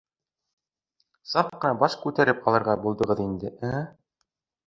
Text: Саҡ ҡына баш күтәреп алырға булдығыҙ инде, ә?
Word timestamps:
Саҡ 1.33 1.51
ҡына 1.65 1.75
баш 1.83 1.97
күтәреп 2.05 2.41
алырға 2.51 2.77
булдығыҙ 2.87 3.21
инде, 3.29 3.55
ә? 3.73 3.85